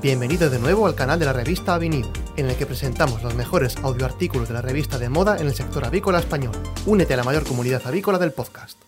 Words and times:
Bienvenido 0.00 0.50
de 0.50 0.58
nuevo 0.58 0.86
al 0.86 0.96
canal 0.96 1.18
de 1.18 1.26
la 1.26 1.32
revista 1.32 1.74
Avenida, 1.74 2.10
en 2.36 2.46
el 2.46 2.56
que 2.56 2.66
presentamos 2.66 3.22
los 3.22 3.36
mejores 3.36 3.76
audioartículos 3.76 4.48
de 4.48 4.54
la 4.54 4.62
revista 4.62 4.98
de 4.98 5.08
moda 5.08 5.36
en 5.38 5.46
el 5.46 5.52
sector 5.52 5.84
avícola 5.84 6.18
español. 6.18 6.54
Únete 6.86 7.14
a 7.14 7.18
la 7.18 7.24
mayor 7.24 7.44
comunidad 7.44 7.86
avícola 7.86 8.18
del 8.18 8.32
podcast. 8.32 8.80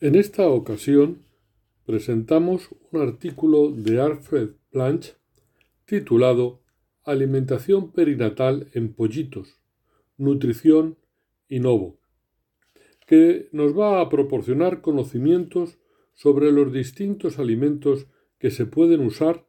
En 0.00 0.14
esta 0.14 0.46
ocasión 0.46 1.26
presentamos 1.84 2.70
un 2.92 3.02
artículo 3.02 3.70
de 3.72 4.00
Alfred 4.00 4.50
Blanche 4.72 5.14
titulado 5.84 6.62
Alimentación 7.04 7.92
perinatal 7.92 8.70
en 8.72 8.94
pollitos, 8.94 9.60
nutrición 10.16 10.96
y 11.48 11.58
novo, 11.58 11.98
que 13.06 13.48
nos 13.52 13.76
va 13.76 14.00
a 14.00 14.08
proporcionar 14.08 14.80
conocimientos 14.80 15.78
sobre 16.22 16.52
los 16.52 16.72
distintos 16.72 17.40
alimentos 17.40 18.06
que 18.38 18.52
se 18.52 18.64
pueden 18.64 19.00
usar 19.00 19.44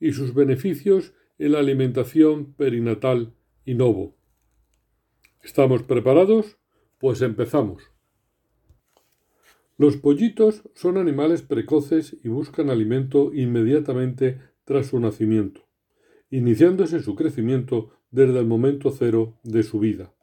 y 0.00 0.12
sus 0.12 0.32
beneficios 0.32 1.12
en 1.36 1.52
la 1.52 1.58
alimentación 1.58 2.54
perinatal 2.54 3.34
y 3.66 3.74
novo. 3.74 4.16
¿Estamos 5.42 5.82
preparados? 5.82 6.56
Pues 6.96 7.20
empezamos. 7.20 7.82
Los 9.76 9.98
pollitos 9.98 10.62
son 10.74 10.96
animales 10.96 11.42
precoces 11.42 12.16
y 12.24 12.28
buscan 12.28 12.70
alimento 12.70 13.34
inmediatamente 13.34 14.40
tras 14.64 14.86
su 14.86 15.00
nacimiento, 15.00 15.68
iniciándose 16.30 17.00
su 17.00 17.16
crecimiento 17.16 17.90
desde 18.10 18.38
el 18.38 18.46
momento 18.46 18.90
cero 18.92 19.36
de 19.42 19.62
su 19.62 19.78
vida. 19.78 20.14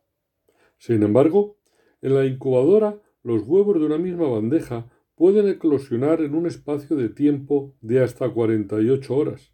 Sin 0.79 1.03
embargo, 1.03 1.59
en 2.01 2.15
la 2.15 2.25
incubadora 2.25 2.99
los 3.21 3.43
huevos 3.43 3.79
de 3.79 3.85
una 3.85 3.99
misma 3.99 4.27
bandeja 4.27 4.89
pueden 5.21 5.47
eclosionar 5.47 6.19
en 6.21 6.33
un 6.33 6.47
espacio 6.47 6.95
de 6.95 7.07
tiempo 7.07 7.75
de 7.81 8.01
hasta 8.01 8.27
48 8.27 9.15
horas, 9.15 9.53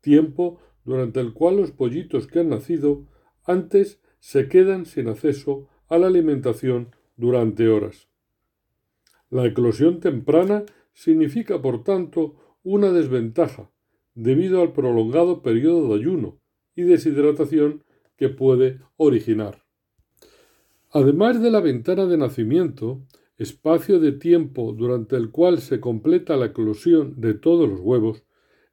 tiempo 0.00 0.58
durante 0.84 1.20
el 1.20 1.34
cual 1.34 1.58
los 1.58 1.70
pollitos 1.70 2.26
que 2.26 2.40
han 2.40 2.48
nacido 2.48 3.06
antes 3.44 4.00
se 4.18 4.48
quedan 4.48 4.86
sin 4.86 5.06
acceso 5.06 5.68
a 5.88 5.98
la 5.98 6.08
alimentación 6.08 6.96
durante 7.16 7.68
horas. 7.68 8.08
La 9.30 9.46
eclosión 9.46 10.00
temprana 10.00 10.64
significa, 10.94 11.62
por 11.62 11.84
tanto, 11.84 12.56
una 12.64 12.90
desventaja 12.90 13.70
debido 14.16 14.62
al 14.62 14.72
prolongado 14.72 15.42
periodo 15.42 15.90
de 15.90 16.00
ayuno 16.00 16.40
y 16.74 16.82
deshidratación 16.82 17.84
que 18.16 18.30
puede 18.30 18.80
originar. 18.96 19.62
Además 20.90 21.40
de 21.40 21.52
la 21.52 21.60
ventana 21.60 22.06
de 22.06 22.18
nacimiento, 22.18 23.04
espacio 23.38 24.00
de 24.00 24.12
tiempo 24.12 24.72
durante 24.72 25.16
el 25.16 25.30
cual 25.30 25.58
se 25.58 25.80
completa 25.80 26.36
la 26.36 26.46
eclosión 26.46 27.20
de 27.20 27.34
todos 27.34 27.68
los 27.68 27.80
huevos, 27.80 28.24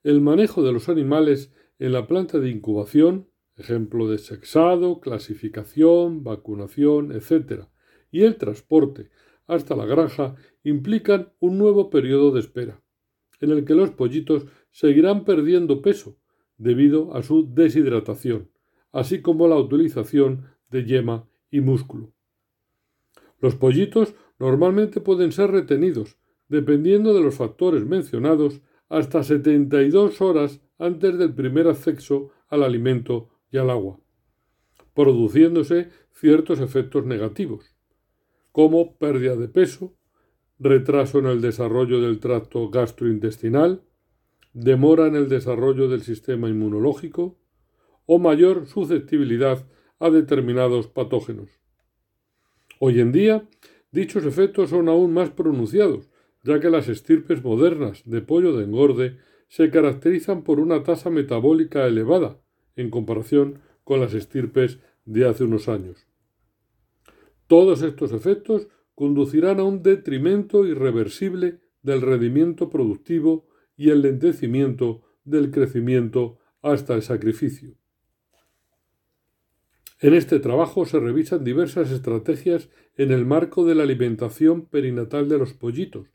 el 0.04 0.22
manejo 0.22 0.64
de 0.64 0.72
los 0.72 0.90
animales 0.90 1.54
en 1.78 1.94
la 1.94 2.08
planta 2.08 2.40
de 2.40 2.50
incubación, 2.50 3.30
ejemplo 3.58 4.10
de 4.10 4.18
sexado, 4.18 5.00
clasificación, 5.00 6.24
vacunación, 6.24 7.12
etc., 7.12 7.66
y 8.12 8.24
el 8.24 8.38
transporte 8.38 9.10
hasta 9.48 9.76
la 9.76 9.86
granja 9.86 10.36
implican 10.64 11.34
un 11.40 11.58
nuevo 11.58 11.90
periodo 11.90 12.32
de 12.32 12.40
espera, 12.40 12.82
en 13.40 13.52
el 13.52 13.66
que 13.66 13.76
los 13.76 13.92
pollitos 13.92 14.48
seguirán 14.72 15.26
perdiendo 15.26 15.82
peso 15.82 16.18
debido 16.58 17.16
a 17.16 17.22
su 17.22 17.54
deshidratación, 17.54 18.50
así 18.92 19.22
como 19.22 19.48
la 19.48 19.58
utilización 19.58 20.46
de 20.70 20.86
yema 20.86 21.28
y 21.52 21.62
músculo. 21.62 22.14
Los 23.40 23.56
pollitos 23.56 24.16
normalmente 24.40 25.02
pueden 25.02 25.32
ser 25.32 25.52
retenidos, 25.52 26.18
dependiendo 26.48 27.14
de 27.14 27.22
los 27.22 27.36
factores 27.36 27.86
mencionados, 27.86 28.62
hasta 28.90 29.24
72 29.24 30.22
horas 30.22 30.62
antes 30.78 31.18
del 31.18 31.34
primer 31.34 31.68
acceso 31.68 32.32
al 32.48 32.64
alimento 32.64 33.30
y 33.52 33.58
al 33.58 33.70
agua, 33.70 34.00
produciéndose 34.94 35.90
ciertos 36.12 36.60
efectos 36.60 37.06
negativos, 37.06 37.76
como 38.52 38.98
pérdida 38.98 39.36
de 39.36 39.48
peso, 39.48 39.96
retraso 40.60 41.20
en 41.20 41.26
el 41.26 41.42
desarrollo 41.42 42.02
del 42.02 42.20
tracto 42.20 42.70
gastrointestinal, 42.70 43.84
demora 44.54 45.08
en 45.08 45.16
el 45.16 45.28
desarrollo 45.28 45.90
del 45.90 46.02
sistema 46.02 46.48
inmunológico 46.48 47.38
o 48.06 48.20
mayor 48.20 48.68
susceptibilidad 48.68 49.68
a 50.00 50.10
determinados 50.10 50.88
patógenos. 50.88 51.50
Hoy 52.80 53.02
en 53.02 53.12
día, 53.12 53.48
dichos 53.96 54.26
efectos 54.26 54.70
son 54.70 54.90
aún 54.90 55.14
más 55.14 55.30
pronunciados, 55.30 56.10
ya 56.44 56.60
que 56.60 56.70
las 56.70 56.90
estirpes 56.90 57.42
modernas 57.44 58.04
de 58.06 58.22
pollo 58.22 58.56
de 58.56 58.66
engorde 58.66 59.18
se 59.48 59.72
caracterizan 59.72 60.44
por 60.44 60.60
una 60.60 60.84
tasa 60.84 61.10
metabólica 61.10 61.88
elevada 61.88 62.42
en 62.76 62.90
comparación 62.90 63.62
con 63.86 64.02
las 64.02 64.14
estirpes 64.14 64.80
de 65.06 65.26
hace 65.26 65.46
unos 65.46 65.70
años. 65.70 66.08
Todos 67.48 67.84
estos 67.84 68.12
efectos 68.12 68.68
conducirán 68.96 69.60
a 69.60 69.64
un 69.64 69.82
detrimento 69.82 70.68
irreversible 70.68 71.62
del 71.82 72.02
rendimiento 72.02 72.70
productivo 72.70 73.48
y 73.78 73.92
el 73.92 74.02
lentecimiento 74.02 75.04
del 75.24 75.52
crecimiento 75.52 76.40
hasta 76.62 76.96
el 76.96 77.02
sacrificio. 77.02 77.76
En 80.06 80.14
este 80.14 80.38
trabajo 80.38 80.86
se 80.86 81.00
revisan 81.00 81.44
diversas 81.44 81.90
estrategias 81.90 82.70
en 82.96 83.10
el 83.12 83.26
marco 83.26 83.66
de 83.66 83.74
la 83.74 83.82
alimentación 83.82 84.68
perinatal 84.68 85.28
de 85.28 85.40
los 85.40 85.56
pollitos, 85.56 86.10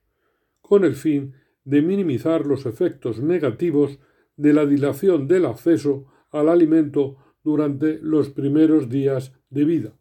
con 0.60 0.84
el 0.84 0.94
fin 0.94 1.34
de 1.64 1.82
minimizar 1.82 2.46
los 2.46 2.66
efectos 2.66 3.18
negativos 3.18 3.98
de 4.36 4.52
la 4.52 4.64
dilación 4.64 5.26
del 5.26 5.44
acceso 5.44 6.06
al 6.30 6.48
alimento 6.48 7.16
durante 7.42 7.98
los 8.00 8.30
primeros 8.30 8.88
días 8.88 9.32
de 9.48 9.64
vida. 9.64 9.96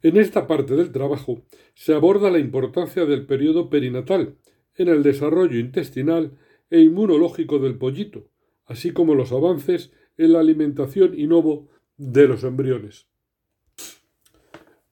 En 0.00 0.16
esta 0.16 0.46
parte 0.46 0.76
del 0.76 0.92
trabajo 0.92 1.42
se 1.74 1.94
aborda 1.94 2.30
la 2.30 2.38
importancia 2.38 3.06
del 3.06 3.26
periodo 3.26 3.68
perinatal 3.68 4.36
en 4.76 4.86
el 4.86 5.02
desarrollo 5.02 5.58
intestinal 5.58 6.38
e 6.70 6.78
inmunológico 6.78 7.58
del 7.58 7.76
pollito, 7.76 8.30
así 8.66 8.92
como 8.92 9.16
los 9.16 9.32
avances 9.32 9.90
en 10.16 10.32
la 10.32 10.38
alimentación 10.38 11.18
inovo 11.18 11.73
de 11.96 12.28
los 12.28 12.44
embriones. 12.44 13.06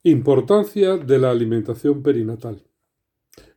Importancia 0.04 0.96
de 0.96 1.18
la 1.18 1.30
alimentación 1.30 2.02
perinatal. 2.02 2.62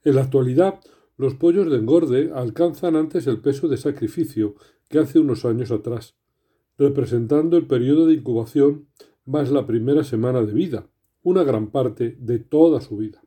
En 0.04 0.16
la 0.16 0.24
actualidad, 0.24 0.80
los 1.18 1.36
pollos 1.36 1.70
de 1.70 1.78
engorde 1.78 2.32
alcanzan 2.34 2.96
antes 2.96 3.26
el 3.28 3.40
peso 3.40 3.68
de 3.68 3.78
sacrificio 3.78 4.56
que 4.90 5.00
hace 5.00 5.20
unos 5.20 5.46
años 5.46 5.72
atrás, 5.72 6.16
representando 6.78 7.58
el 7.58 7.68
periodo 7.68 8.06
de 8.06 8.16
incubación 8.16 8.88
más 9.26 9.50
la 9.50 9.66
primera 9.66 10.04
semana 10.04 10.42
de 10.44 10.54
vida, 10.54 10.88
una 11.24 11.44
gran 11.44 11.72
parte 11.72 12.16
de 12.20 12.40
toda 12.40 12.82
su 12.82 12.98
vida. 12.98 13.24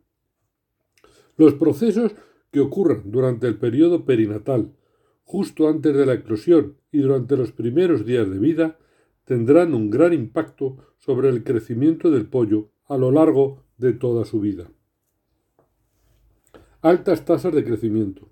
Los 1.36 1.54
procesos 1.54 2.12
que 2.50 2.60
ocurran 2.60 3.10
durante 3.10 3.46
el 3.46 3.56
periodo 3.56 4.04
perinatal, 4.04 4.74
justo 5.24 5.68
antes 5.68 5.94
de 5.94 6.06
la 6.06 6.14
eclosión 6.14 6.76
y 6.92 6.98
durante 6.98 7.36
los 7.36 7.52
primeros 7.52 8.06
días 8.06 8.30
de 8.30 8.38
vida, 8.38 8.78
tendrán 9.28 9.74
un 9.74 9.90
gran 9.90 10.14
impacto 10.14 10.78
sobre 10.96 11.28
el 11.28 11.44
crecimiento 11.44 12.10
del 12.10 12.30
pollo 12.30 12.70
a 12.86 12.96
lo 12.96 13.10
largo 13.10 13.62
de 13.76 13.92
toda 13.92 14.24
su 14.24 14.40
vida. 14.40 14.70
Altas 16.80 17.26
tasas 17.26 17.54
de 17.54 17.62
crecimiento. 17.62 18.30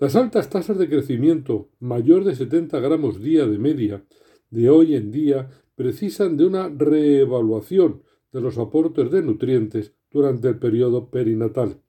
Las 0.00 0.16
altas 0.16 0.50
tasas 0.50 0.78
de 0.78 0.88
crecimiento, 0.88 1.68
mayor 1.78 2.24
de 2.24 2.34
70 2.34 2.80
gramos 2.80 3.22
día 3.22 3.46
de 3.46 3.58
media, 3.58 4.04
de 4.50 4.68
hoy 4.68 4.96
en 4.96 5.12
día 5.12 5.48
precisan 5.76 6.36
de 6.36 6.46
una 6.46 6.68
reevaluación 6.68 8.02
de 8.32 8.40
los 8.40 8.58
aportes 8.58 9.12
de 9.12 9.22
nutrientes 9.22 9.94
durante 10.10 10.48
el 10.48 10.58
periodo 10.58 11.08
perinatal. 11.08 11.82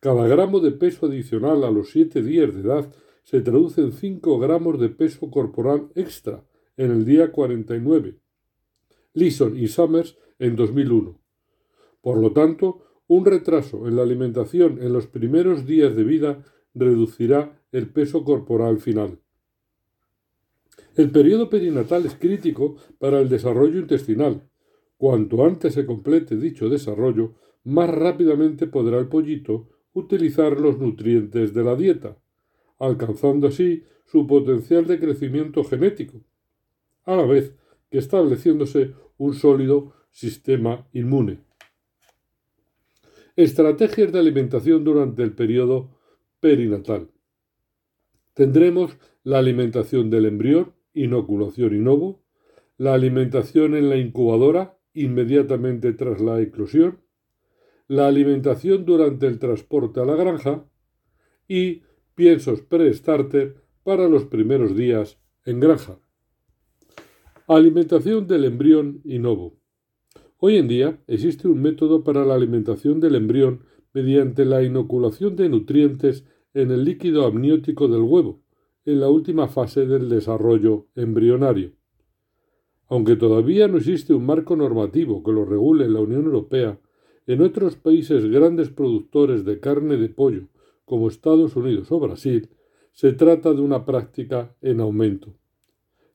Cada 0.00 0.28
gramo 0.28 0.60
de 0.60 0.72
peso 0.72 1.06
adicional 1.06 1.64
a 1.64 1.70
los 1.70 1.92
7 1.92 2.22
días 2.22 2.54
de 2.54 2.60
edad 2.60 2.92
se 3.22 3.40
traduce 3.40 3.80
en 3.80 3.92
5 3.92 4.38
gramos 4.38 4.78
de 4.78 4.90
peso 4.90 5.30
corporal 5.30 5.88
extra 5.94 6.44
en 6.76 6.90
el 6.90 7.04
día 7.04 7.32
49, 7.32 8.18
Leeson 9.14 9.56
y 9.56 9.68
Summers 9.68 10.16
en 10.38 10.56
2001. 10.56 11.18
Por 12.00 12.18
lo 12.18 12.32
tanto, 12.32 12.84
un 13.06 13.24
retraso 13.24 13.86
en 13.86 13.96
la 13.96 14.02
alimentación 14.02 14.82
en 14.82 14.92
los 14.92 15.06
primeros 15.06 15.66
días 15.66 15.94
de 15.94 16.04
vida 16.04 16.44
reducirá 16.74 17.60
el 17.70 17.88
peso 17.88 18.24
corporal 18.24 18.78
final. 18.78 19.18
El 20.94 21.10
periodo 21.10 21.48
perinatal 21.48 22.06
es 22.06 22.14
crítico 22.14 22.76
para 22.98 23.20
el 23.20 23.28
desarrollo 23.28 23.78
intestinal. 23.78 24.48
Cuanto 24.96 25.44
antes 25.44 25.74
se 25.74 25.86
complete 25.86 26.36
dicho 26.36 26.68
desarrollo, 26.68 27.34
más 27.64 27.90
rápidamente 27.90 28.66
podrá 28.66 28.98
el 28.98 29.08
pollito 29.08 29.68
utilizar 29.92 30.60
los 30.60 30.78
nutrientes 30.78 31.54
de 31.54 31.64
la 31.64 31.76
dieta, 31.76 32.18
alcanzando 32.78 33.48
así 33.48 33.84
su 34.06 34.26
potencial 34.26 34.86
de 34.86 34.98
crecimiento 34.98 35.64
genético, 35.64 36.20
a 37.04 37.16
la 37.16 37.24
vez 37.24 37.54
que 37.90 37.98
estableciéndose 37.98 38.94
un 39.18 39.34
sólido 39.34 39.92
sistema 40.10 40.86
inmune. 40.92 41.40
Estrategias 43.36 44.12
de 44.12 44.18
alimentación 44.18 44.84
durante 44.84 45.22
el 45.22 45.32
periodo 45.32 45.98
perinatal. 46.40 47.10
Tendremos 48.34 48.96
la 49.24 49.38
alimentación 49.38 50.10
del 50.10 50.26
embrión, 50.26 50.74
inoculación 50.92 51.74
inovo, 51.74 52.22
la 52.76 52.94
alimentación 52.94 53.74
en 53.74 53.88
la 53.88 53.96
incubadora 53.96 54.78
inmediatamente 54.94 55.92
tras 55.92 56.20
la 56.20 56.40
eclosión, 56.40 57.00
la 57.88 58.06
alimentación 58.06 58.84
durante 58.84 59.26
el 59.26 59.38
transporte 59.38 60.00
a 60.00 60.04
la 60.04 60.16
granja 60.16 60.64
y 61.48 61.82
piensos 62.14 62.62
pre-starter 62.62 63.62
para 63.82 64.08
los 64.08 64.24
primeros 64.24 64.76
días 64.76 65.18
en 65.44 65.60
granja. 65.60 66.01
Alimentación 67.48 68.28
del 68.28 68.44
embrión 68.44 69.00
inovo. 69.04 69.58
Hoy 70.38 70.58
en 70.58 70.68
día 70.68 71.02
existe 71.08 71.48
un 71.48 71.60
método 71.60 72.04
para 72.04 72.24
la 72.24 72.34
alimentación 72.34 73.00
del 73.00 73.16
embrión 73.16 73.64
mediante 73.92 74.44
la 74.44 74.62
inoculación 74.62 75.34
de 75.34 75.48
nutrientes 75.48 76.24
en 76.54 76.70
el 76.70 76.84
líquido 76.84 77.26
amniótico 77.26 77.88
del 77.88 78.02
huevo, 78.02 78.44
en 78.84 79.00
la 79.00 79.08
última 79.08 79.48
fase 79.48 79.86
del 79.86 80.08
desarrollo 80.08 80.86
embrionario. 80.94 81.72
Aunque 82.86 83.16
todavía 83.16 83.66
no 83.66 83.78
existe 83.78 84.14
un 84.14 84.24
marco 84.24 84.54
normativo 84.54 85.24
que 85.24 85.32
lo 85.32 85.44
regule 85.44 85.86
en 85.86 85.94
la 85.94 86.00
Unión 86.00 86.26
Europea, 86.26 86.78
en 87.26 87.42
otros 87.42 87.74
países 87.74 88.24
grandes 88.26 88.70
productores 88.70 89.44
de 89.44 89.58
carne 89.58 89.96
de 89.96 90.08
pollo, 90.08 90.46
como 90.84 91.08
Estados 91.08 91.56
Unidos 91.56 91.90
o 91.90 91.98
Brasil, 91.98 92.50
se 92.92 93.12
trata 93.12 93.52
de 93.52 93.62
una 93.62 93.84
práctica 93.84 94.54
en 94.60 94.78
aumento. 94.78 95.34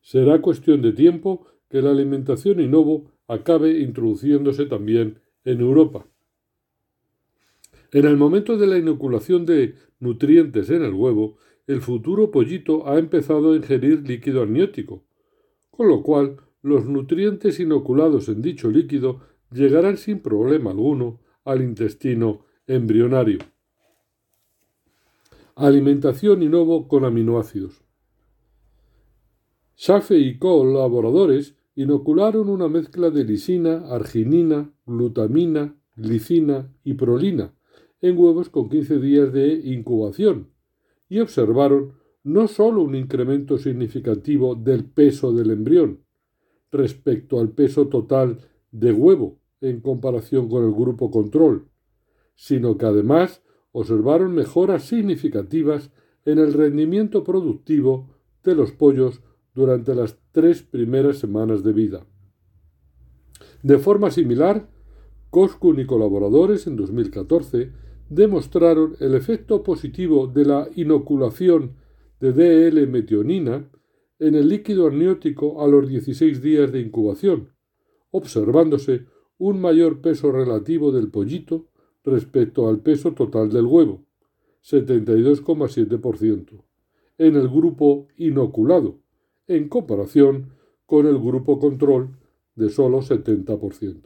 Será 0.02 0.42
cuestión 0.42 0.82
de 0.82 0.94
tiempo 0.94 1.48
que 1.70 1.82
la 1.82 1.92
alimentación 1.92 2.60
inovo 2.60 3.12
acabe 3.28 3.80
introduciéndose 3.80 4.66
también 4.66 5.20
en 5.44 5.62
Europa. 5.62 6.08
En 7.92 8.06
el 8.06 8.18
momento 8.18 8.58
de 8.58 8.68
la 8.68 8.78
inoculación 8.78 9.46
de 9.46 9.76
nutrientes 10.00 10.70
en 10.70 10.84
el 10.84 10.94
huevo, 10.94 11.38
el 11.68 11.82
futuro 11.82 12.32
pollito 12.32 12.88
ha 12.88 12.98
empezado 12.98 13.52
a 13.52 13.56
ingerir 13.56 14.08
líquido 14.08 14.42
amniótico, 14.42 15.06
con 15.70 15.88
lo 15.88 16.04
cual 16.04 16.38
los 16.62 16.86
nutrientes 16.86 17.60
inoculados 17.60 18.30
en 18.30 18.42
dicho 18.42 18.70
líquido 18.70 19.22
llegarán 19.52 19.98
sin 19.98 20.20
problema 20.20 20.72
alguno 20.72 21.20
al 21.46 21.62
intestino 21.62 22.46
embrionario. 22.66 23.40
Alimentación 25.56 26.44
inovo 26.44 26.88
con 26.88 27.06
aminoácidos. 27.06 27.87
Schafe 29.79 30.18
y 30.18 30.39
colaboradores 30.39 31.56
inocularon 31.75 32.50
una 32.50 32.68
mezcla 32.68 33.12
de 33.12 33.24
lisina, 33.24 33.88
arginina, 33.94 34.74
glutamina, 34.88 35.75
glicina 35.95 36.74
y 36.83 36.95
prolina 36.95 37.53
en 38.01 38.18
huevos 38.18 38.50
con 38.50 38.69
15 38.69 38.97
días 38.97 39.31
de 39.31 39.53
incubación 39.53 40.50
y 41.09 41.19
observaron 41.19 41.94
no 42.24 42.47
sólo 42.47 42.81
un 42.81 42.95
incremento 42.95 43.59
significativo 43.59 44.56
del 44.56 44.83
peso 44.83 45.31
del 45.31 45.51
embrión, 45.51 46.03
respecto 46.71 47.39
al 47.39 47.51
peso 47.51 47.88
total 47.88 48.39
de 48.71 48.91
huevo 48.91 49.38
en 49.62 49.81
comparación 49.81 50.50
con 50.50 50.65
el 50.65 50.71
grupo 50.71 51.12
control, 51.12 51.69
sino 52.35 52.79
que 52.79 52.88
además 52.88 53.44
observaron 53.71 54.33
mejoras 54.33 54.85
significativas 54.85 55.91
en 56.25 56.39
el 56.39 56.53
rendimiento 56.53 57.24
productivo 57.24 58.09
de 58.44 58.56
los 58.56 58.71
pollos 58.71 59.21
durante 59.57 59.94
las 59.95 60.18
tres 60.31 60.62
primeras 60.62 61.18
semanas 61.18 61.63
de 61.63 61.74
vida. 61.74 62.06
De 63.63 63.80
forma 63.80 64.12
similar, 64.12 64.69
Coscun 65.31 65.80
y 65.80 65.88
colaboradores 65.88 66.68
en 66.68 66.75
2014 66.75 67.71
demostraron 68.07 68.95
el 69.00 69.15
efecto 69.15 69.63
positivo 69.63 70.27
de 70.27 70.45
la 70.45 70.69
inoculación 70.75 71.77
de 72.19 72.33
DL-metionina 72.33 73.68
en 74.19 74.36
el 74.36 74.48
líquido 74.48 74.86
amniótico 74.86 75.63
a 75.63 75.68
los 75.68 75.89
16 75.89 76.39
días 76.39 76.71
de 76.71 76.80
incubación, 76.80 77.50
observándose 78.12 79.07
un 79.39 79.60
mayor 79.60 80.01
peso 80.01 80.31
relativo 80.31 80.92
del 80.92 81.10
pollito 81.10 81.65
respecto 82.03 82.69
al 82.69 82.81
peso 82.81 83.13
total 83.13 83.50
del 83.50 83.65
huevo, 83.65 84.06
72,7%, 84.63 86.63
en 87.18 87.36
el 87.36 87.50
grupo 87.50 88.07
inoculado, 88.18 89.00
en 89.48 89.70
comparación 89.70 90.54
con 90.86 91.06
el 91.08 91.18
grupo 91.18 91.60
control 91.60 92.18
de 92.56 92.70
solo 92.70 93.02
70%. 93.02 94.02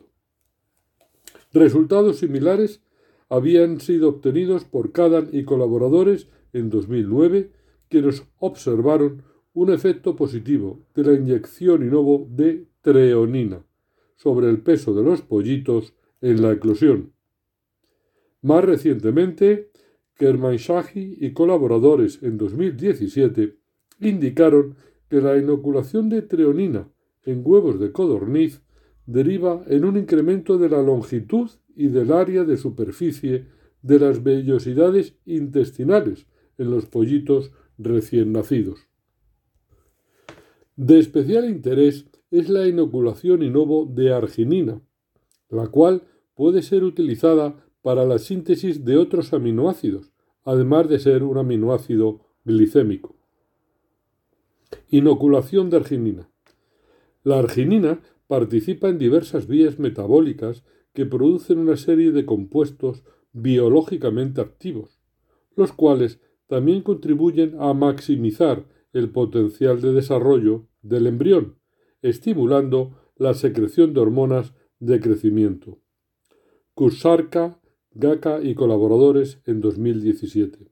Resultados 1.54 2.18
similares 2.18 2.82
habían 3.30 3.80
sido 3.80 4.10
obtenidos 4.10 4.66
por 4.66 4.92
Cadan 4.92 5.30
y 5.32 5.44
colaboradores 5.44 6.28
en 6.54 6.70
2009, 6.70 7.52
quienes 7.90 8.26
observaron 8.40 9.24
un 9.54 9.72
efecto 9.72 10.16
positivo 10.16 10.86
de 10.96 11.04
la 11.04 11.14
inyección 11.14 11.84
inovo 11.84 12.28
de 12.30 12.68
treonina 12.82 13.64
sobre 14.16 14.50
el 14.50 14.62
peso 14.62 14.94
de 14.94 15.04
los 15.04 15.22
pollitos 15.22 15.94
en 16.22 16.42
la 16.42 16.52
eclosión. 16.52 17.14
Más 18.42 18.64
recientemente, 18.64 19.72
Kermanshahi 20.16 21.18
y 21.20 21.34
colaboradores 21.34 22.22
en 22.22 22.38
2017 22.38 23.58
indicaron 24.00 24.76
que 25.12 25.19
la 25.19 25.38
inoculación 25.38 26.08
de 26.08 26.22
treonina 26.22 26.90
en 27.25 27.42
huevos 27.44 27.81
de 27.81 27.92
codorniz 27.92 28.62
deriva 29.06 29.62
en 29.68 29.84
un 29.84 29.98
incremento 29.98 30.58
de 30.58 30.69
la 30.69 30.81
longitud 30.81 31.50
y 31.75 31.90
del 31.90 32.13
área 32.13 32.46
de 32.46 32.56
superficie 32.56 33.48
de 33.81 34.00
las 34.00 34.24
vellosidades 34.24 35.18
intestinales 35.25 36.28
en 36.58 36.72
los 36.72 36.86
pollitos 36.86 37.52
recién 37.78 38.31
nacidos. 38.31 38.88
De 40.78 40.98
especial 40.98 41.50
interés 41.50 42.06
es 42.31 42.48
la 42.48 42.66
inoculación 42.66 43.44
inovo 43.44 43.86
de 43.86 44.14
arginina, 44.14 44.81
la 45.50 45.68
cual 45.68 46.04
puede 46.36 46.62
ser 46.62 46.86
utilizada 46.86 47.62
para 47.81 48.06
la 48.06 48.18
síntesis 48.18 48.86
de 48.86 48.96
otros 48.96 49.34
aminoácidos, 49.34 50.14
además 50.46 50.88
de 50.88 51.00
ser 51.00 51.24
un 51.24 51.38
aminoácido 51.38 52.22
glicémico. 52.46 53.20
Inoculación 54.89 55.69
de 55.69 55.77
arginina. 55.77 56.29
La 57.23 57.39
arginina 57.39 58.01
participa 58.27 58.89
en 58.89 58.97
diversas 58.97 59.47
vías 59.47 59.79
metabólicas 59.79 60.63
que 60.94 61.06
producen 61.06 61.59
una 61.59 61.77
serie 61.77 62.12
de 62.12 62.25
compuestos 62.25 63.03
biológicamente 63.33 64.41
activos, 64.41 65.00
los 65.56 65.71
cuales 65.71 66.19
también 66.47 66.81
contribuyen 66.81 67.56
a 67.59 67.73
maximizar 67.73 68.66
el 68.94 69.09
potencial 69.09 69.80
de 69.80 69.94
desarrollo 69.94 70.68
del 70.81 71.07
embrión, 71.07 71.57
estimulando 72.01 72.97
la 73.16 73.33
secreción 73.33 73.94
de 73.94 74.01
hormonas 74.01 74.54
de 74.80 74.99
crecimiento. 74.99 75.80
Kusarka, 76.73 77.59
Gaka 77.94 78.42
y 78.42 78.56
colaboradores 78.56 79.42
en 79.45 79.59
2017. 79.59 80.71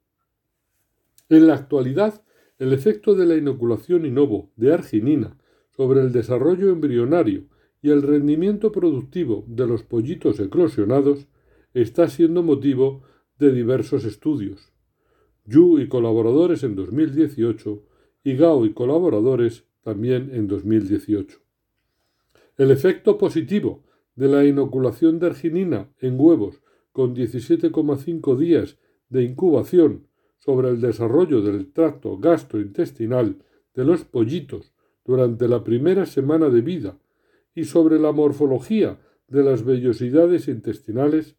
En 1.27 1.48
la 1.48 1.56
actualidad, 1.56 2.24
el 2.60 2.74
efecto 2.74 3.16
de 3.16 3.25
la 3.25 3.38
inoculación 3.38 4.06
inovo 4.06 4.51
de 4.58 4.74
arginina 4.74 5.38
sobre 5.75 6.01
el 6.01 6.12
desarrollo 6.12 6.70
embrionario 6.70 7.46
y 7.82 7.89
el 7.89 8.01
rendimiento 8.01 8.74
productivo 8.74 9.46
de 9.48 9.66
los 9.66 9.84
pollitos 9.84 10.42
eclosionados 10.42 11.28
está 11.74 12.10
siendo 12.10 12.44
motivo 12.44 13.04
de 13.39 13.54
diversos 13.54 14.04
estudios. 14.04 14.74
Yu 15.46 15.80
y 15.80 15.88
colaboradores 15.88 16.63
en 16.63 16.75
2018 16.75 17.82
y 18.25 18.36
Gao 18.36 18.66
y 18.66 18.74
colaboradores 18.74 19.63
también 19.82 20.30
en 20.34 20.48
2018. 20.48 21.39
El 22.58 22.72
efecto 22.72 23.18
positivo 23.18 23.86
de 24.16 24.28
la 24.28 24.44
inoculación 24.44 25.18
de 25.20 25.28
arginina 25.28 25.89
en 26.00 26.20
huevos 26.20 26.62
con 26.92 27.16
17,5 27.16 28.38
días 28.38 28.78
de 29.08 29.24
incubación 29.24 30.09
sobre 30.39 30.69
el 30.69 30.81
desarrollo 30.81 31.41
del 31.41 31.72
tracto 31.72 32.17
gastrointestinal 32.17 33.38
de 33.75 33.86
los 33.86 34.03
pollitos 34.03 34.74
durante 35.05 35.48
la 35.48 35.63
primera 35.63 36.05
semana 36.05 36.50
de 36.50 36.62
vida 36.62 36.98
y 37.53 37.65
sobre 37.65 38.00
la 38.00 38.12
morfología 38.12 39.00
de 39.27 39.43
las 39.43 39.63
vellosidades 39.63 40.48
intestinales 40.48 41.36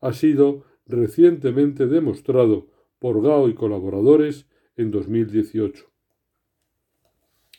ha 0.00 0.12
sido 0.12 0.64
recientemente 0.86 1.86
demostrado 1.86 2.68
por 2.98 3.22
Gao 3.22 3.48
y 3.48 3.54
colaboradores 3.54 4.46
en 4.76 4.90
2018. 4.90 5.86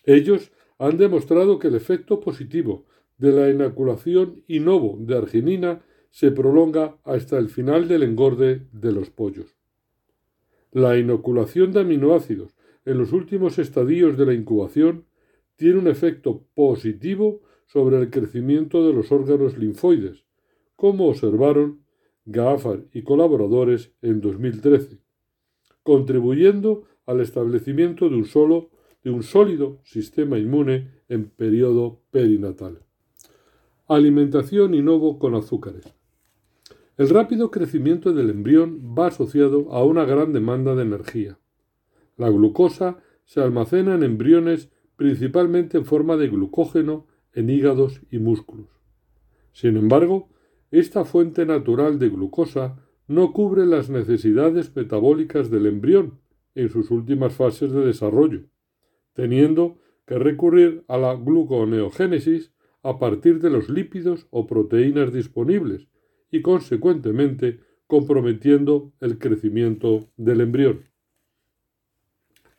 Ellos 0.05 0.51
han 0.77 0.97
demostrado 0.97 1.59
que 1.59 1.67
el 1.67 1.75
efecto 1.75 2.19
positivo 2.19 2.85
de 3.17 3.31
la 3.31 3.49
inoculación 3.49 4.43
inovo 4.47 4.97
de 4.99 5.17
arginina 5.17 5.81
se 6.09 6.31
prolonga 6.31 6.97
hasta 7.03 7.37
el 7.37 7.49
final 7.49 7.87
del 7.87 8.03
engorde 8.03 8.67
de 8.71 8.91
los 8.91 9.09
pollos. 9.09 9.54
La 10.75 10.97
inoculación 10.97 11.71
de 11.71 11.79
aminoácidos 11.79 12.53
en 12.83 12.97
los 12.97 13.13
últimos 13.13 13.59
estadios 13.59 14.17
de 14.17 14.25
la 14.25 14.33
incubación 14.33 15.05
tiene 15.55 15.79
un 15.79 15.87
efecto 15.87 16.43
positivo 16.53 17.39
sobre 17.65 17.97
el 17.97 18.09
crecimiento 18.09 18.85
de 18.85 18.91
los 18.91 19.09
órganos 19.09 19.57
linfoides, 19.57 20.25
como 20.75 21.07
observaron 21.07 21.85
Gaafar 22.25 22.83
y 22.91 23.03
colaboradores 23.03 23.93
en 24.01 24.19
2013, 24.19 24.99
contribuyendo 25.81 26.83
al 27.05 27.21
establecimiento 27.21 28.09
de 28.09 28.17
un, 28.17 28.25
solo, 28.25 28.69
sólido 29.21 29.79
sistema 29.85 30.37
inmune 30.37 30.89
en 31.07 31.29
periodo 31.29 32.01
perinatal. 32.11 32.81
Alimentación 33.87 34.73
y 34.73 34.83
con 35.19 35.35
azúcares. 35.35 35.94
El 36.97 37.09
rápido 37.09 37.51
crecimiento 37.51 38.13
del 38.13 38.29
embrión 38.29 38.95
va 38.97 39.07
asociado 39.07 39.69
a 39.73 39.83
una 39.83 40.05
gran 40.05 40.31
demanda 40.31 40.75
de 40.75 40.83
energía. 40.83 41.37
La 42.15 42.29
glucosa 42.29 42.99
se 43.25 43.41
almacena 43.41 43.95
en 43.95 44.03
embriones 44.03 44.69
principalmente 44.95 45.77
en 45.77 45.83
forma 45.83 46.15
de 46.15 46.29
glucógeno 46.29 47.05
en 47.33 47.49
hígados 47.49 48.01
y 48.11 48.19
músculos. 48.19 48.69
Sin 49.51 49.75
embargo, 49.75 50.29
esta 50.71 51.03
fuente 51.03 51.45
natural 51.45 51.99
de 51.99 52.07
glucosa 52.07 52.77
no 53.07 53.33
cubre 53.33 53.65
las 53.65 53.89
necesidades 53.89 54.73
metabólicas 54.73 55.49
del 55.49 55.65
embrión 55.65 56.21
en 56.55 56.69
sus 56.69 56.91
últimas 56.91 57.33
fases 57.33 57.73
de 57.73 57.85
desarrollo, 57.85 58.45
teniendo 59.13 59.79
que 60.05 60.17
recurrir 60.17 60.85
a 60.87 60.97
la 60.97 61.13
gluconeogénesis 61.13 62.53
a 62.83 62.99
partir 62.99 63.41
de 63.41 63.49
los 63.49 63.67
lípidos 63.67 64.27
o 64.29 64.47
proteínas 64.47 65.11
disponibles 65.11 65.89
y, 66.31 66.41
consecuentemente, 66.41 67.59
comprometiendo 67.87 68.93
el 68.99 69.17
crecimiento 69.17 70.09
del 70.17 70.41
embrión. 70.41 70.85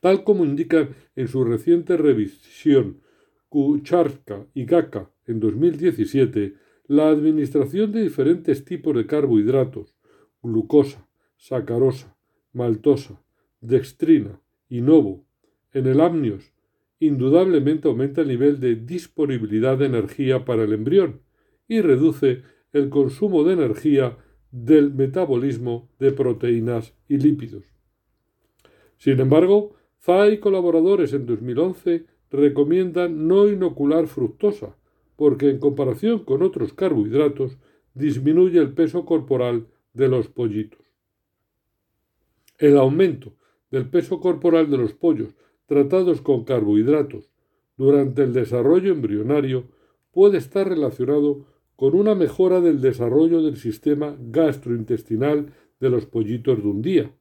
Tal 0.01 0.25
como 0.25 0.45
indican 0.45 0.91
en 1.17 1.29
su 1.29 1.45
reciente 1.45 1.97
revisión 1.97 3.01
Kucharka 3.49 4.47
y 4.55 4.65
Gaka 4.65 5.11
en 5.27 5.41
2017, 5.41 6.55
la 6.87 7.09
administración 7.09 7.91
de 7.93 8.03
diferentes 8.03 8.65
tipos 8.65 8.95
de 8.95 9.07
carbohidratos, 9.07 9.97
glucosa, 10.43 11.09
sacarosa, 11.37 12.17
maltosa, 12.53 13.21
dextrina 13.61 14.41
y 14.69 14.81
novo, 14.81 15.25
en 15.73 15.87
el 15.87 16.01
amnios, 16.01 16.53
indudablemente 17.01 17.89
aumenta 17.89 18.21
el 18.21 18.29
nivel 18.29 18.61
de 18.61 18.77
disponibilidad 18.77 19.77
de 19.77 19.87
energía 19.87 20.45
para 20.45 20.65
el 20.65 20.73
embrión 20.73 21.21
y 21.69 21.81
reduce 21.81 22.43
el 22.77 22.91
consumo 22.91 23.43
de 23.45 23.55
energía 23.55 24.19
del 24.51 24.93
metabolismo 24.93 25.89
de 25.99 26.13
proteínas 26.13 26.95
y 27.09 27.17
lípidos. 27.17 27.65
Sin 28.99 29.19
embargo, 29.19 29.75
Zay 30.03 30.35
y 30.35 30.39
colaboradores 30.39 31.15
en 31.15 31.25
2011 31.25 32.05
recomiendan 32.31 33.27
no 33.29 33.49
inocular 33.49 34.07
fructosa, 34.07 34.77
porque 35.17 35.49
en 35.49 35.59
comparación 35.59 36.25
con 36.25 36.43
otros 36.43 36.75
carbohidratos 36.75 37.57
disminuye 37.95 38.61
el 38.61 38.75
peso 38.75 39.07
corporal 39.07 39.69
de 39.95 40.09
los 40.09 40.29
pollitos. 40.29 40.85
El 42.59 42.77
aumento 42.77 43.33
del 43.71 43.89
peso 43.89 44.21
corporal 44.21 44.71
de 44.71 44.77
los 44.77 44.93
pollos 44.93 45.35
tratados 45.65 46.21
con 46.21 46.45
carbohidratos 46.45 47.31
durante 47.79 48.23
el 48.23 48.35
desarrollo 48.35 48.93
embrionario 48.93 49.65
puede 50.13 50.39
estar 50.39 50.69
relacionado 50.69 51.47
con 51.77 51.95
una 51.95 52.15
mejora 52.15 52.61
del 52.61 52.81
desarrollo 52.81 53.43
del 53.43 53.57
sistema 53.57 54.17
gastrointestinal 54.19 55.53
de 55.79 55.91
los 55.91 56.07
pollitos 56.07 56.63
de 56.63 56.69
un 56.69 56.83
día, 56.83 57.15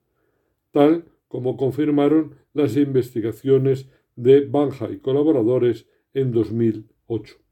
tal 0.72 1.06
como 1.28 1.58
confirmaron 1.58 2.36
las 2.54 2.78
investigaciones 2.78 3.90
de 4.16 4.46
Banja 4.46 4.90
y 4.90 4.98
colaboradores 4.98 5.88
en 6.14 6.32
2008 6.32 7.46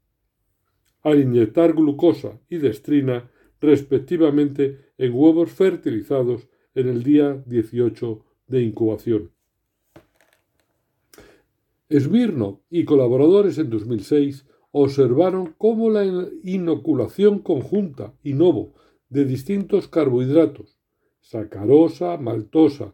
al 1.04 1.20
inyectar 1.20 1.74
glucosa 1.74 2.40
y 2.48 2.56
destrina 2.56 3.30
respectivamente 3.60 4.92
en 4.98 5.12
huevos 5.14 5.52
fertilizados 5.52 6.48
en 6.74 6.88
el 6.88 7.02
día 7.04 7.42
18 7.46 8.24
de 8.48 8.62
incubación. 8.62 9.30
Esmirno 11.88 12.62
y 12.70 12.84
colaboradores 12.84 13.58
en 13.58 13.70
2006 13.70 14.46
observaron 14.76 15.54
cómo 15.56 15.88
la 15.88 16.04
inoculación 16.42 17.38
conjunta 17.38 18.12
y 18.24 18.32
novo 18.32 18.74
de 19.08 19.24
distintos 19.24 19.86
carbohidratos, 19.86 20.80
sacarosa, 21.20 22.16
maltosa 22.16 22.92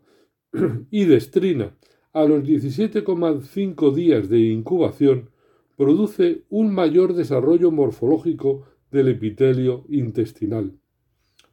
y 0.90 1.06
destrina, 1.06 1.74
a 2.12 2.26
los 2.26 2.42
17,5 2.42 3.94
días 3.94 4.28
de 4.28 4.40
incubación 4.40 5.30
produce 5.78 6.44
un 6.50 6.74
mayor 6.74 7.14
desarrollo 7.14 7.70
morfológico 7.70 8.66
del 8.90 9.08
epitelio 9.08 9.86
intestinal, 9.88 10.78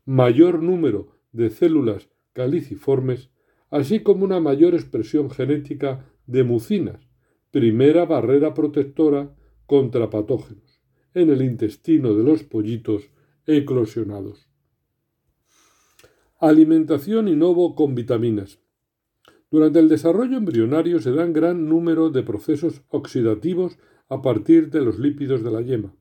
mayor 0.03 0.61
número 0.61 1.21
de 1.31 1.49
células 1.51 2.09
caliciformes, 2.33 3.29
así 3.69 4.01
como 4.01 4.25
una 4.25 4.41
mayor 4.41 4.73
expresión 4.73 5.29
genética 5.29 6.05
de 6.25 6.43
mucinas, 6.43 7.07
primera 7.49 8.03
barrera 8.03 8.53
protectora 8.53 9.33
contra 9.67 10.09
patógenos, 10.09 10.81
en 11.13 11.29
el 11.29 11.43
intestino 11.43 12.15
de 12.15 12.23
los 12.23 12.43
pollitos 12.43 13.11
eclosionados. 13.45 14.49
Alimentación 16.39 17.27
y 17.27 17.35
novo 17.35 17.75
con 17.75 17.93
vitaminas. 17.93 18.59
Durante 19.51 19.79
el 19.79 19.89
desarrollo 19.89 20.37
embrionario 20.37 20.99
se 20.99 21.11
dan 21.11 21.33
gran 21.33 21.67
número 21.67 22.09
de 22.09 22.23
procesos 22.23 22.81
oxidativos 22.89 23.77
a 24.09 24.21
partir 24.21 24.69
de 24.69 24.81
los 24.81 24.99
lípidos 24.99 25.43
de 25.43 25.51
la 25.51 25.61
yema, 25.61 25.95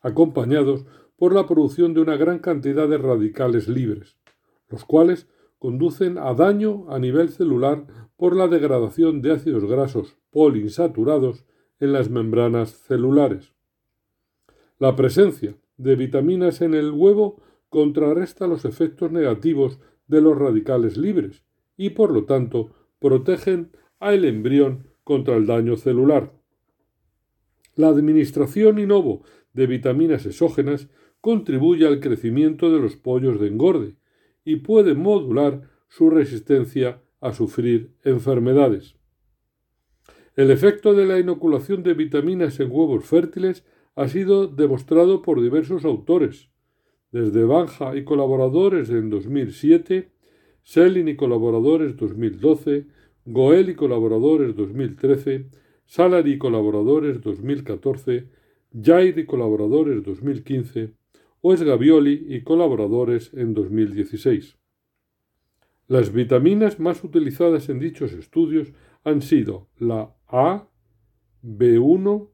acompañados 0.00 0.84
por 1.16 1.34
la 1.34 1.46
producción 1.46 1.94
de 1.94 2.00
una 2.00 2.16
gran 2.16 2.38
cantidad 2.38 2.88
de 2.88 2.98
radicales 2.98 3.68
libres, 3.68 4.16
los 4.68 4.84
cuales 4.84 5.28
conducen 5.58 6.18
a 6.18 6.34
daño 6.34 6.86
a 6.88 6.98
nivel 6.98 7.28
celular 7.28 7.86
por 8.16 8.34
la 8.36 8.48
degradación 8.48 9.22
de 9.22 9.32
ácidos 9.32 9.64
grasos 9.64 10.16
poliinsaturados 10.30 11.44
en 11.82 11.92
las 11.92 12.10
membranas 12.10 12.70
celulares. 12.86 13.52
La 14.78 14.94
presencia 14.94 15.56
de 15.76 15.96
vitaminas 15.96 16.62
en 16.62 16.74
el 16.74 16.92
huevo 16.92 17.42
contrarresta 17.70 18.46
los 18.46 18.64
efectos 18.64 19.10
negativos 19.10 19.80
de 20.06 20.20
los 20.20 20.38
radicales 20.38 20.96
libres 20.96 21.42
y 21.76 21.90
por 21.90 22.12
lo 22.12 22.24
tanto 22.24 22.70
protegen 23.00 23.72
al 23.98 24.24
embrión 24.24 24.86
contra 25.02 25.34
el 25.34 25.46
daño 25.46 25.76
celular. 25.76 26.32
La 27.74 27.88
administración 27.88 28.78
inovo 28.78 29.24
de 29.52 29.66
vitaminas 29.66 30.24
exógenas 30.24 30.88
contribuye 31.20 31.84
al 31.84 31.98
crecimiento 31.98 32.72
de 32.72 32.78
los 32.78 32.94
pollos 32.94 33.40
de 33.40 33.48
engorde 33.48 33.96
y 34.44 34.56
puede 34.56 34.94
modular 34.94 35.68
su 35.88 36.10
resistencia 36.10 37.02
a 37.20 37.32
sufrir 37.32 37.90
enfermedades. 38.04 38.94
El 40.34 40.50
efecto 40.50 40.94
de 40.94 41.04
la 41.04 41.18
inoculación 41.18 41.82
de 41.82 41.92
vitaminas 41.92 42.58
en 42.58 42.70
huevos 42.70 43.04
fértiles 43.04 43.66
ha 43.96 44.08
sido 44.08 44.46
demostrado 44.46 45.20
por 45.20 45.42
diversos 45.42 45.84
autores, 45.84 46.48
desde 47.10 47.44
Banja 47.44 47.94
y 47.96 48.04
colaboradores 48.04 48.88
en 48.88 49.10
2007, 49.10 50.10
Selin 50.62 51.08
y 51.08 51.16
colaboradores 51.16 51.96
2012, 51.96 52.86
Goel 53.26 53.68
y 53.68 53.74
colaboradores 53.74 54.56
2013, 54.56 55.50
Salary 55.84 56.38
Colaboradores 56.38 57.20
2014, 57.20 58.28
Jair 58.82 59.18
y 59.18 59.26
Colaboradores 59.26 60.02
2015, 60.02 60.94
Oes 61.42 61.62
Gavioli 61.62 62.24
y 62.30 62.42
Colaboradores 62.42 63.34
en 63.34 63.52
2016. 63.52 64.56
Las 65.88 66.10
vitaminas 66.10 66.80
más 66.80 67.04
utilizadas 67.04 67.68
en 67.68 67.78
dichos 67.78 68.12
estudios 68.12 68.72
han 69.04 69.20
sido 69.20 69.68
la 69.78 70.14
A, 70.32 70.66
B1, 71.44 72.30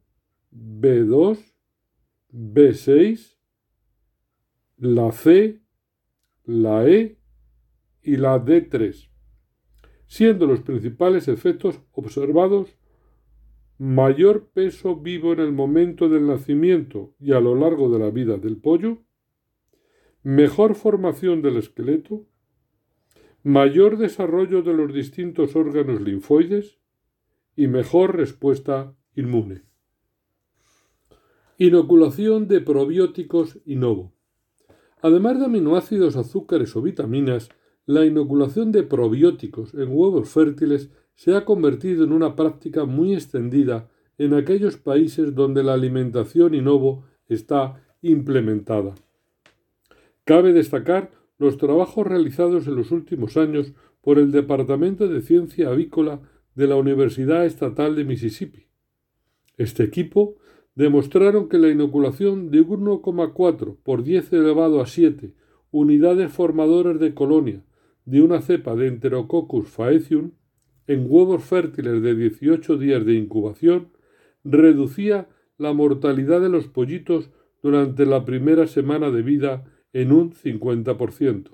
B2, 0.52 1.38
B6, 2.32 3.36
la 4.76 5.10
C, 5.10 5.60
la 6.44 6.88
E 6.88 7.18
y 8.02 8.16
la 8.16 8.38
D3, 8.42 9.10
siendo 10.06 10.46
los 10.46 10.60
principales 10.60 11.26
efectos 11.26 11.80
observados 11.90 12.78
mayor 13.78 14.48
peso 14.52 14.96
vivo 14.96 15.32
en 15.32 15.40
el 15.40 15.52
momento 15.52 16.08
del 16.08 16.26
nacimiento 16.26 17.14
y 17.18 17.32
a 17.32 17.40
lo 17.40 17.54
largo 17.54 17.90
de 17.90 17.98
la 17.98 18.10
vida 18.10 18.36
del 18.36 18.56
pollo, 18.56 18.98
mejor 20.22 20.74
formación 20.74 21.42
del 21.42 21.56
esqueleto, 21.56 22.26
mayor 23.42 23.98
desarrollo 23.98 24.62
de 24.62 24.74
los 24.74 24.92
distintos 24.94 25.56
órganos 25.56 26.00
linfoides 26.00 26.77
y 27.58 27.66
mejor 27.66 28.16
respuesta 28.16 28.94
inmune. 29.16 29.64
Inoculación 31.58 32.46
de 32.46 32.60
probióticos 32.60 33.58
y 33.64 33.74
novo. 33.74 34.12
Además 35.02 35.40
de 35.40 35.46
aminoácidos, 35.46 36.14
azúcares 36.14 36.76
o 36.76 36.82
vitaminas, 36.82 37.48
la 37.84 38.06
inoculación 38.06 38.70
de 38.70 38.84
probióticos 38.84 39.74
en 39.74 39.88
huevos 39.90 40.28
fértiles 40.28 40.90
se 41.16 41.34
ha 41.34 41.44
convertido 41.44 42.04
en 42.04 42.12
una 42.12 42.36
práctica 42.36 42.84
muy 42.84 43.12
extendida 43.12 43.90
en 44.18 44.34
aquellos 44.34 44.76
países 44.76 45.34
donde 45.34 45.64
la 45.64 45.74
alimentación 45.74 46.54
inovo 46.54 47.06
está 47.26 47.82
implementada. 48.02 48.94
Cabe 50.22 50.52
destacar 50.52 51.10
los 51.38 51.56
trabajos 51.56 52.06
realizados 52.06 52.68
en 52.68 52.76
los 52.76 52.92
últimos 52.92 53.36
años 53.36 53.72
por 54.00 54.20
el 54.20 54.30
Departamento 54.30 55.08
de 55.08 55.22
Ciencia 55.22 55.70
Avícola 55.70 56.20
de 56.58 56.66
la 56.66 56.74
Universidad 56.74 57.46
Estatal 57.46 57.94
de 57.94 58.04
Mississippi. 58.04 58.66
Este 59.56 59.84
equipo 59.84 60.38
demostraron 60.74 61.48
que 61.48 61.56
la 61.56 61.68
inoculación 61.68 62.50
de 62.50 62.66
1,4 62.66 63.76
por 63.80 64.02
10 64.02 64.32
elevado 64.32 64.80
a 64.80 64.86
7 64.86 65.34
unidades 65.70 66.32
formadoras 66.32 66.98
de 66.98 67.14
colonia 67.14 67.62
de 68.06 68.22
una 68.22 68.40
cepa 68.40 68.74
de 68.74 68.88
Enterococcus 68.88 69.68
faecium 69.68 70.32
en 70.88 71.06
huevos 71.08 71.44
fértiles 71.44 72.02
de 72.02 72.16
18 72.16 72.76
días 72.76 73.06
de 73.06 73.14
incubación 73.14 73.92
reducía 74.42 75.28
la 75.58 75.72
mortalidad 75.72 76.40
de 76.40 76.48
los 76.48 76.66
pollitos 76.66 77.30
durante 77.62 78.04
la 78.04 78.24
primera 78.24 78.66
semana 78.66 79.12
de 79.12 79.22
vida 79.22 79.64
en 79.92 80.10
un 80.10 80.32
50%. 80.32 81.50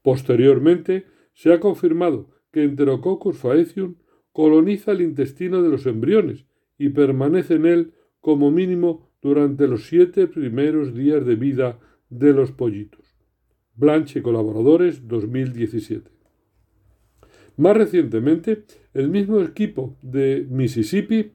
Posteriormente, 0.00 1.06
se 1.32 1.52
ha 1.52 1.58
confirmado 1.58 2.33
que 2.54 2.62
Enterococcus 2.62 3.36
faecium 3.36 3.96
coloniza 4.30 4.92
el 4.92 5.00
intestino 5.00 5.60
de 5.60 5.68
los 5.68 5.86
embriones 5.86 6.46
y 6.78 6.90
permanece 6.90 7.54
en 7.54 7.66
él 7.66 7.94
como 8.20 8.52
mínimo 8.52 9.10
durante 9.20 9.66
los 9.66 9.88
siete 9.88 10.28
primeros 10.28 10.94
días 10.94 11.26
de 11.26 11.34
vida 11.34 11.80
de 12.10 12.32
los 12.32 12.52
pollitos. 12.52 13.16
Blanche 13.74 14.22
colaboradores 14.22 15.08
2017. 15.08 16.12
Más 17.56 17.76
recientemente, 17.76 18.62
el 18.92 19.08
mismo 19.08 19.40
equipo 19.40 19.96
de 20.00 20.46
Mississippi 20.48 21.32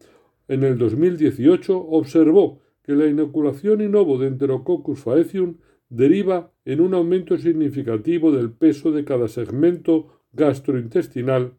en 0.47 0.63
el 0.63 0.77
2018 0.77 1.77
observó 1.77 2.61
que 2.81 2.93
la 2.93 3.07
inoculación 3.07 3.81
inovo 3.81 4.17
de 4.19 4.27
Enterococcus 4.27 4.99
faecium 4.99 5.57
deriva 5.89 6.53
en 6.63 6.79
un 6.79 6.93
aumento 6.93 7.37
significativo 7.37 8.31
del 8.31 8.51
peso 8.53 8.93
de 8.93 9.03
cada 9.03 9.27
segmento 9.27 10.18
gastrointestinal 10.33 11.53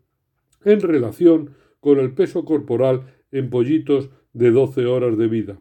en 0.64 0.80
relación 0.80 1.54
con 1.80 1.98
el 1.98 2.12
peso 2.12 2.44
corporal 2.44 3.14
en 3.32 3.50
pollitos 3.50 4.10
de 4.32 4.50
12 4.50 4.86
horas 4.86 5.16
de 5.16 5.28
vida. 5.28 5.60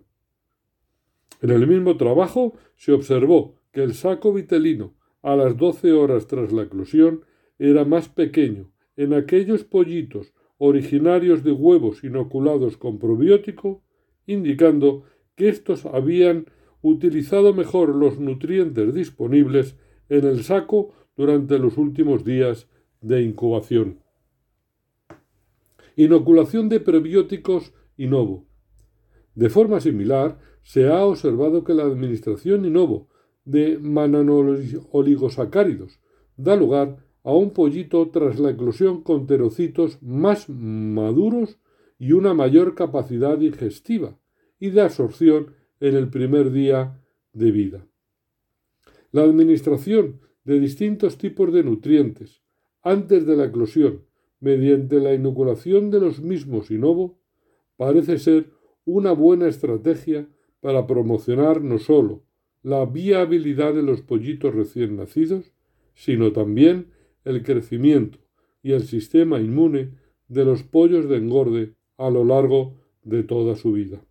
En 1.42 1.52
el 1.52 1.66
mismo 1.68 1.98
trabajo 1.98 2.54
se 2.76 2.92
observó 2.92 3.56
que 3.72 3.84
el 3.84 3.94
saco 3.94 4.34
vitelino 4.34 4.94
a 5.22 5.36
las 5.36 5.58
12 5.58 5.92
horas 5.94 6.28
tras 6.28 6.52
la 6.52 6.64
eclosión 6.64 7.24
era 7.58 7.86
más 7.86 8.10
pequeño 8.10 8.72
en 8.98 9.14
aquellos 9.14 9.64
pollitos 9.64 10.34
originarios 10.58 11.44
de 11.44 11.54
huevos 11.54 12.04
inoculados 12.04 12.78
con 12.78 13.00
probiótico, 13.00 13.82
indicando 14.28 15.04
que 15.36 15.48
estos 15.48 15.86
habían 15.86 16.48
utilizado 16.82 17.54
mejor 17.54 17.96
los 17.96 18.20
nutrientes 18.20 18.94
disponibles 18.94 19.78
en 20.10 20.26
el 20.26 20.44
saco 20.44 20.94
durante 21.16 21.60
los 21.60 21.78
últimos 21.78 22.26
días 22.26 22.68
de 23.02 23.22
incubación. 23.22 24.00
Inoculación 25.96 26.70
de 26.70 26.80
prebióticos 26.80 27.74
Inovo. 27.98 28.46
De 29.36 29.50
forma 29.50 29.80
similar, 29.80 30.40
se 30.64 30.88
ha 30.88 31.06
observado 31.06 31.64
que 31.64 31.74
la 31.74 31.84
administración 31.84 32.66
Inovo 32.66 33.10
de 33.46 33.78
mananoligosacáridos 33.80 36.00
da 36.38 36.56
lugar 36.56 36.98
a 37.24 37.34
un 37.34 37.52
pollito 37.52 38.10
tras 38.10 38.40
la 38.40 38.52
eclosión 38.52 39.04
con 39.04 39.28
terocitos 39.28 40.02
más 40.02 40.50
maduros 40.50 41.60
y 41.98 42.14
una 42.14 42.34
mayor 42.34 42.76
capacidad 42.76 43.38
digestiva 43.38 44.18
y 44.60 44.70
de 44.70 44.82
absorción 44.82 45.54
en 45.80 45.96
el 45.96 46.10
primer 46.10 46.52
día 46.52 47.02
de 47.34 47.52
vida. 47.52 47.88
La 49.12 49.24
administración 49.24 50.22
de 50.44 50.60
distintos 50.60 51.18
tipos 51.18 51.52
de 51.52 51.64
nutrientes 51.64 52.42
antes 52.82 53.26
de 53.26 53.36
la 53.36 53.46
eclosión 53.46 54.06
mediante 54.40 55.00
la 55.00 55.14
inoculación 55.14 55.92
de 55.92 56.00
los 56.00 56.22
mismos 56.22 56.72
inovo 56.72 57.20
parece 57.78 58.18
ser 58.18 58.52
una 58.86 59.12
buena 59.12 59.48
estrategia 59.48 60.28
para 60.62 60.88
promocionar 60.88 61.62
no 61.62 61.78
solo 61.80 62.24
la 62.64 62.86
viabilidad 62.86 63.74
de 63.74 63.84
los 63.84 64.02
pollitos 64.02 64.54
recién 64.54 64.98
nacidos, 64.98 65.54
sino 65.94 66.34
también 66.34 66.92
el 67.24 67.44
crecimiento 67.44 68.20
y 68.62 68.74
el 68.74 68.84
sistema 68.84 69.40
inmune 69.40 69.92
de 70.28 70.46
los 70.46 70.64
pollos 70.64 71.08
de 71.08 71.18
engorde 71.18 71.76
a 71.98 72.10
lo 72.10 72.24
largo 72.24 72.76
de 73.04 73.24
toda 73.24 73.56
su 73.56 73.72
vida. 73.74 74.02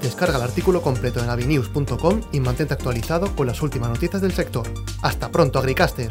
Descarga 0.00 0.36
el 0.38 0.42
artículo 0.42 0.80
completo 0.80 1.22
en 1.22 1.28
avinews.com 1.28 2.22
y 2.32 2.40
mantente 2.40 2.74
actualizado 2.74 3.34
con 3.36 3.46
las 3.46 3.60
últimas 3.60 3.90
noticias 3.90 4.22
del 4.22 4.32
sector. 4.32 4.66
Hasta 5.02 5.30
pronto, 5.30 5.58
Agricaster. 5.58 6.10